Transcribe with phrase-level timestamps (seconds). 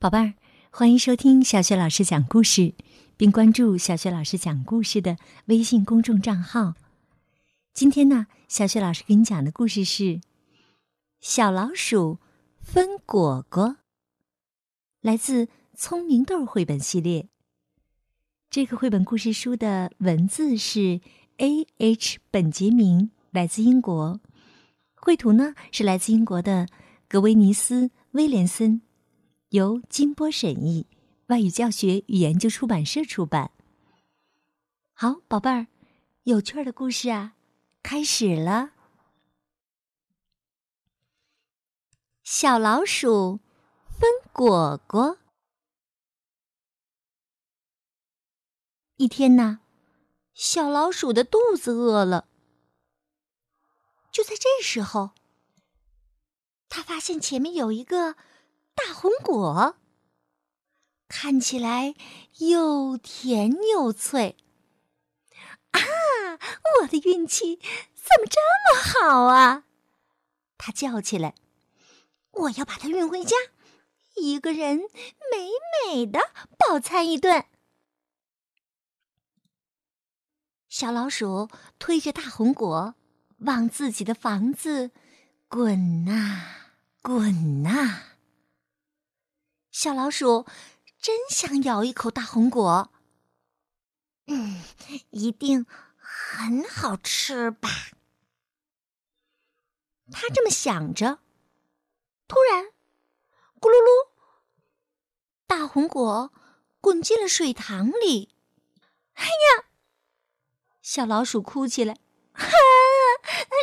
[0.00, 0.32] 宝贝儿，
[0.70, 2.72] 欢迎收听小雪老师讲故事，
[3.18, 6.72] 并关注小雪老师讲故事的微信公众账号。
[7.74, 10.02] 今天呢，小雪老师给你讲的故事是
[11.20, 12.18] 《小老鼠
[12.62, 13.68] 分果果》，
[15.02, 15.44] 来自
[15.76, 17.28] 《聪明豆》绘本系列。
[18.48, 21.02] 这个绘本故事书的文字是
[21.36, 21.66] A.
[21.76, 22.20] H.
[22.30, 24.18] 本杰明，来自英国；
[24.94, 26.68] 绘图呢是来自英国的
[27.06, 28.80] 格威尼斯·威廉森。
[29.50, 30.86] 由金波审译，
[31.26, 33.50] 外语教学与研究出版社出版。
[34.92, 35.66] 好，宝贝儿，
[36.22, 37.34] 有趣的故事啊，
[37.82, 38.70] 开始了。
[42.22, 43.40] 小老鼠
[43.98, 45.18] 分果果。
[48.98, 49.58] 一天呐，
[50.32, 52.28] 小老鼠的肚子饿了。
[54.12, 55.10] 就在这时候，
[56.68, 58.14] 他发现前面有一个。
[58.86, 59.76] 大红果
[61.06, 61.94] 看起来
[62.38, 64.36] 又甜又脆
[65.72, 65.80] 啊！
[66.80, 67.56] 我的运气
[67.94, 69.64] 怎么这么好啊？
[70.56, 71.34] 他叫起来
[72.32, 73.36] ：“我要把它运回家，
[74.16, 74.78] 一个人
[75.30, 75.50] 美
[75.86, 77.44] 美的饱餐一顿。”
[80.68, 82.94] 小老鼠推着大红果
[83.38, 84.92] 往自己的房子
[85.48, 86.42] 滚呐
[87.02, 88.09] 滚呐。
[89.70, 90.46] 小老鼠
[91.00, 92.92] 真想咬一口大红果，
[94.26, 94.62] 嗯，
[95.10, 95.64] 一定
[95.96, 97.68] 很好吃吧？
[100.12, 101.20] 他这么想着，
[102.26, 102.64] 突然，
[103.60, 104.08] 咕噜噜，
[105.46, 106.32] 大红果
[106.80, 108.34] 滚进了水塘里。
[109.14, 109.66] 哎呀！
[110.82, 111.94] 小老鼠哭起来，
[112.32, 112.42] 啊，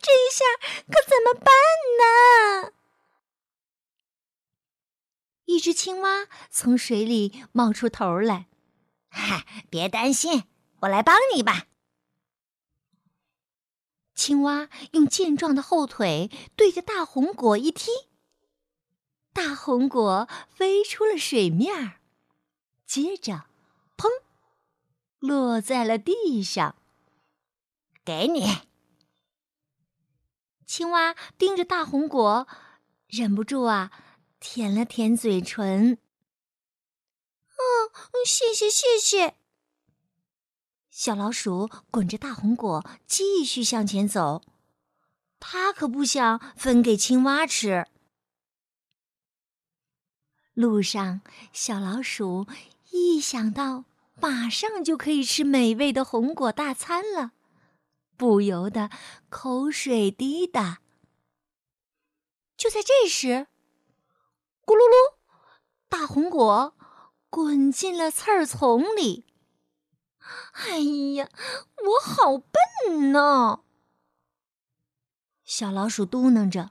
[0.00, 0.44] 这下
[0.86, 1.52] 可怎么办
[1.98, 2.72] 呢？
[5.60, 8.46] 一只青蛙从水里冒出头来，
[9.10, 10.44] 嗨，别担心，
[10.80, 11.66] 我来帮你吧。
[14.14, 17.90] 青蛙用健壮的后腿对着大红果一踢，
[19.34, 22.00] 大红果飞出了水面，
[22.86, 23.44] 接着，
[23.98, 24.08] 砰，
[25.18, 26.74] 落在了地上。
[28.02, 28.60] 给你。
[30.64, 32.48] 青蛙盯着大红果，
[33.08, 33.92] 忍不住啊。
[34.40, 35.98] 舔了舔嘴唇，
[37.56, 37.92] 哦，
[38.26, 39.36] 谢谢谢谢。
[40.90, 44.42] 小老鼠滚着大红果继续向前走，
[45.38, 47.86] 它可不想分给青蛙吃。
[50.54, 51.20] 路上，
[51.52, 52.46] 小老鼠
[52.90, 53.84] 一想到
[54.20, 57.32] 马上就可以吃美味的红果大餐了，
[58.16, 58.90] 不由得
[59.28, 60.80] 口水滴答。
[62.56, 63.46] 就在这时，
[64.64, 65.14] 咕噜噜，
[65.88, 66.76] 大红果
[67.28, 69.26] 滚进了刺儿丛里。
[70.52, 70.78] 哎
[71.16, 71.28] 呀，
[71.76, 73.60] 我好笨呐！
[75.44, 76.70] 小老鼠嘟囔着，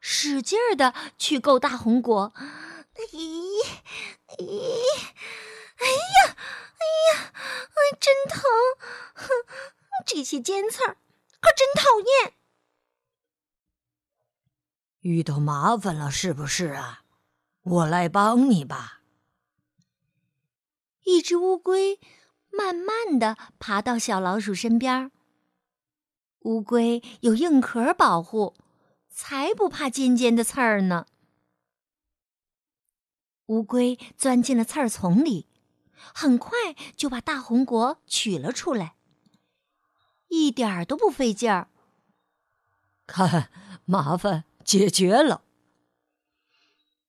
[0.00, 2.32] 使劲儿的去够大红果。
[3.12, 3.62] 咦
[4.38, 4.80] 咦，
[5.76, 6.36] 哎呀
[6.78, 8.42] 哎呀，哎，真疼！
[9.14, 9.28] 哼，
[10.06, 10.96] 这些尖刺儿
[11.40, 12.34] 可真讨厌。
[15.00, 17.04] 遇到麻烦了是不是啊？
[17.68, 19.02] 我来帮你吧。
[21.04, 22.00] 一只乌龟
[22.50, 25.10] 慢慢的爬到小老鼠身边。
[26.40, 28.54] 乌龟有硬壳保护，
[29.10, 31.06] 才不怕尖尖的刺儿呢。
[33.46, 35.46] 乌龟钻进了刺儿丛里，
[35.92, 36.52] 很快
[36.96, 38.94] 就把大红果取了出来，
[40.28, 41.68] 一点儿都不费劲儿。
[43.06, 43.50] 看，
[43.84, 45.42] 麻烦解决了。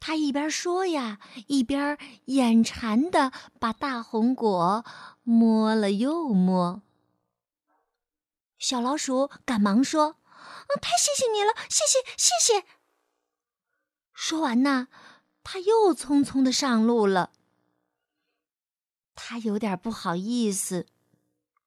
[0.00, 3.30] 他一边说呀，一边眼馋的
[3.60, 4.84] 把大红果
[5.22, 6.82] 摸了又摸。
[8.58, 10.16] 小老鼠赶忙说
[10.80, 12.66] ：“太谢谢你了，谢谢谢谢。”
[14.14, 14.88] 说完呢，
[15.44, 17.32] 他又匆匆的上路了。
[19.14, 20.86] 他有点不好意思，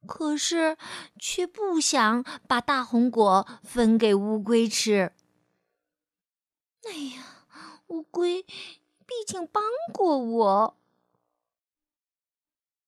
[0.07, 0.75] 可是
[1.19, 5.13] 却不想把大红果分给乌龟吃。
[6.83, 7.42] 哎呀！
[7.87, 9.63] 乌龟毕竟帮
[9.93, 10.77] 过我，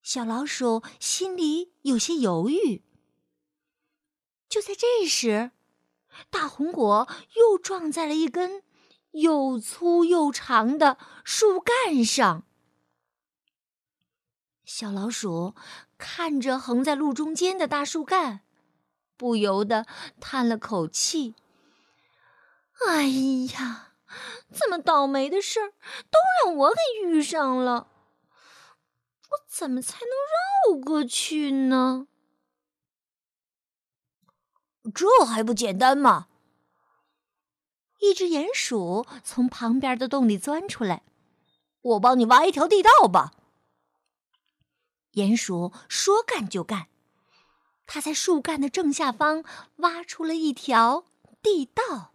[0.02, 2.82] 小老鼠心里有些犹豫。
[4.48, 5.50] 就在这时，
[6.30, 8.62] 大红果又撞在了一根
[9.10, 12.44] 又粗又长的树干上。
[14.64, 15.54] 小老鼠
[15.98, 18.40] 看着横在路中间的大树干，
[19.16, 19.86] 不由得
[20.20, 21.34] 叹了口气
[22.88, 23.85] ：“哎呀！”
[24.50, 25.72] 怎么倒霉的事儿
[26.10, 27.88] 都让我给遇上了？
[29.30, 32.06] 我怎么才能绕过去呢？
[34.94, 36.28] 这还不简单吗？
[37.98, 41.02] 一只鼹鼠从旁边的洞里钻出来，
[41.80, 43.32] 我帮你挖一条地道吧。
[45.14, 46.88] 鼹鼠说干就干，
[47.86, 49.42] 它在树干的正下方
[49.76, 51.04] 挖出了一条
[51.42, 52.12] 地道。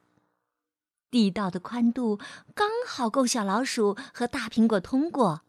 [1.11, 2.19] 地道的宽度
[2.55, 5.41] 刚好够小老鼠和大苹果通过。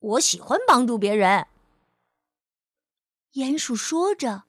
[0.00, 1.46] 我喜欢帮助别人。
[3.34, 4.42] 鼹鼠说着，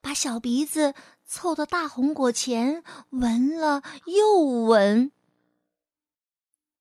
[0.00, 5.10] 把小鼻子凑到大红果前，闻了又闻。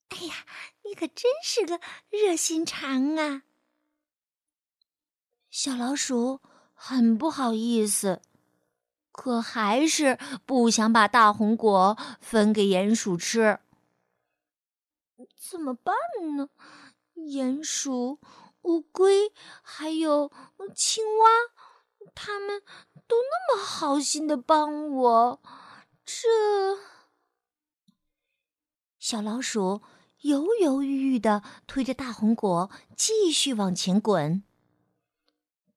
[0.10, 0.46] 哎呀，
[0.84, 3.42] 你可真是个热心肠啊！
[5.50, 6.42] 小老鼠
[6.74, 8.22] 很不好意思。
[9.16, 13.60] 可还是不想把大红果分给鼹鼠吃，
[15.40, 15.96] 怎么办
[16.36, 16.50] 呢？
[17.16, 18.20] 鼹鼠、
[18.64, 19.32] 乌龟
[19.62, 20.30] 还有
[20.76, 22.62] 青蛙，他们
[23.08, 25.42] 都那么好心的帮我，
[26.06, 26.28] 这
[29.00, 29.82] 小老鼠
[30.24, 34.44] 犹犹豫豫的推着大红果继续往前滚，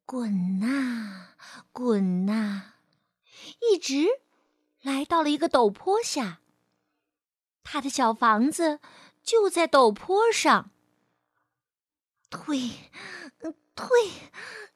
[0.04, 1.28] 滚呐，
[1.70, 2.72] 滚呐！
[3.60, 4.06] 一直
[4.80, 6.40] 来到了一个陡坡下，
[7.62, 8.80] 他的小房子
[9.22, 10.70] 就在陡坡上。
[12.30, 12.70] 推，
[13.74, 13.88] 推，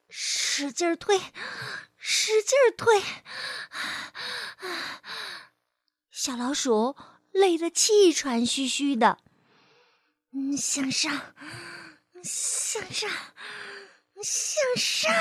[0.08, 1.20] 使劲推，
[1.96, 3.02] 使劲推，
[6.11, 6.96] 小老鼠
[7.31, 9.19] 累得气喘吁吁的。
[10.32, 11.35] 嗯，向上，
[12.23, 13.11] 向上，
[14.23, 15.14] 向上。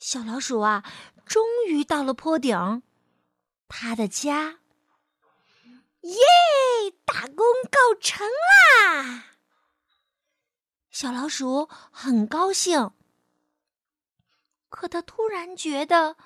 [0.00, 0.82] 小老鼠啊！
[1.28, 2.82] 终于到了坡顶，
[3.68, 4.60] 他的家。
[6.00, 6.16] 耶！
[7.04, 9.26] 大功告成啦！
[10.90, 12.92] 小老鼠很高兴，
[14.70, 16.16] 可他突然觉得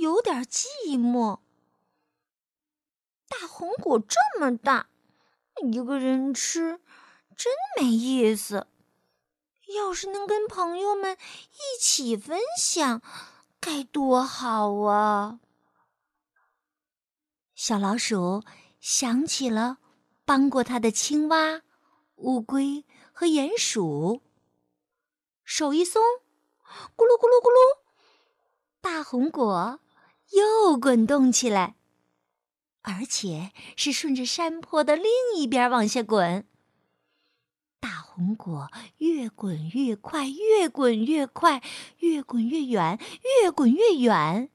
[0.00, 0.66] 有点寂
[0.98, 1.40] 寞。
[3.28, 4.88] 大红果这么大，
[5.70, 6.80] 一个人吃
[7.36, 8.66] 真没意思。
[9.76, 11.16] 要是能跟朋友们
[11.52, 13.00] 一起分享。
[13.60, 15.38] 该多好啊！
[17.54, 18.42] 小老鼠
[18.80, 19.78] 想起了
[20.24, 21.60] 帮过它的青蛙、
[22.16, 24.22] 乌龟和鼹鼠，
[25.44, 26.02] 手一松，
[26.96, 27.78] 咕噜咕噜咕噜，
[28.80, 29.80] 大红果
[30.30, 31.76] 又滚动起来，
[32.80, 35.04] 而且是顺着山坡的另
[35.36, 36.48] 一边往下滚。
[37.80, 41.62] 大红果越滚越快，越滚越快，
[41.98, 43.00] 越滚越远，
[43.42, 44.50] 越滚越远，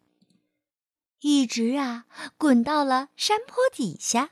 [1.21, 2.05] 一直啊
[2.37, 4.29] 滚到了山坡底下。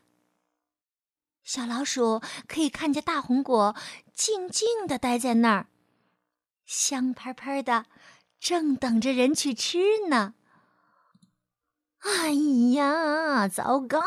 [1.43, 3.75] 小老鼠可以看见大红果
[4.13, 5.67] 静静的待在那儿，
[6.65, 7.87] 香喷喷的，
[8.39, 10.35] 正等着人去吃呢。
[11.99, 12.31] 哎
[12.75, 13.99] 呀，糟糕！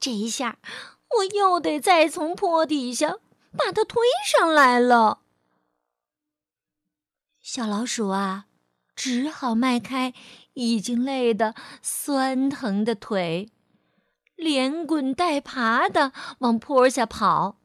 [0.00, 0.58] 这一下
[1.18, 3.18] 我又得再从坡底下。
[3.56, 5.22] 把它推上来了，
[7.40, 8.46] 小老鼠啊，
[8.94, 10.12] 只好迈开
[10.52, 13.50] 已经累得酸疼的腿，
[14.34, 17.58] 连滚带爬的往坡下跑。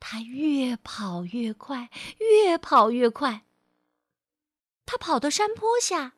[0.00, 3.44] 它越跑越快，越跑越快。
[4.84, 6.12] 它跑到山坡下，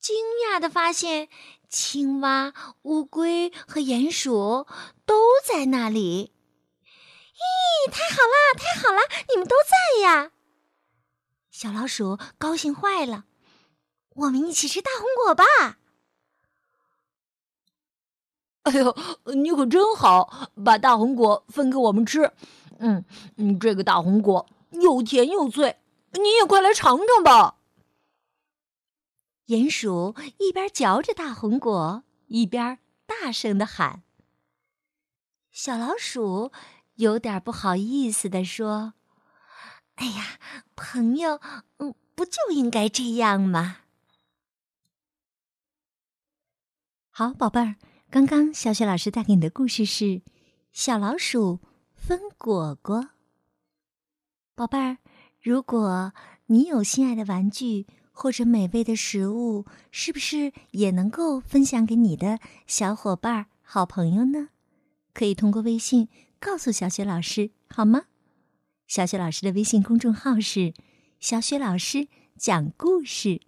[0.00, 0.16] 惊
[0.48, 1.28] 讶的发现
[1.68, 4.66] 青蛙、乌龟和鼹鼠
[5.04, 5.14] 都
[5.46, 6.32] 在那里。
[7.40, 9.00] 咦，太好啦，太好啦！
[9.30, 10.32] 你们都在呀！
[11.50, 13.24] 小老鼠高兴坏了。
[14.16, 15.44] 我们一起吃大红果吧！
[18.64, 18.94] 哎呦，
[19.34, 22.32] 你可真好，把大红果分给我们吃。
[22.78, 23.04] 嗯
[23.36, 25.80] 嗯，这个大红果又甜又脆，
[26.12, 27.56] 你也快来尝尝吧。
[29.46, 34.02] 鼹鼠一边嚼着大红果，一边大声的喊
[35.50, 36.52] ：“小老鼠！”
[37.00, 38.92] 有点不好意思的说
[39.96, 40.38] ：“哎呀，
[40.76, 41.40] 朋友，
[41.78, 43.78] 嗯，不就应该这样吗？”
[47.08, 47.76] 好，宝贝儿，
[48.10, 50.04] 刚刚小雪老师带给你的故事是
[50.72, 51.60] 《小老鼠
[51.94, 53.00] 分果果》。
[54.54, 54.98] 宝贝儿，
[55.40, 56.12] 如果
[56.46, 64.50] 你有心爱的玩具或者美味的食物，是不是也能够分享给你的小伙伴、好朋友呢？
[65.14, 66.10] 可以通过微信。
[66.40, 68.04] 告诉小雪老师好吗？
[68.86, 70.72] 小雪老师的微信公众号是
[71.20, 73.42] “小雪老师讲故事”。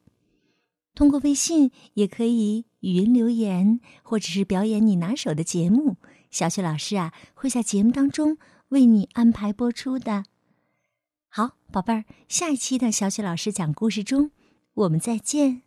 [0.94, 5.96] 通过微信也可以语音留言，或者是表演你拿手的节目，
[6.30, 8.36] 小雪老师啊会在节目当中
[8.68, 10.24] 为你安排播出的。
[11.28, 14.32] 好，宝贝儿，下一期的小雪老师讲故事中，
[14.74, 15.62] 我们再见。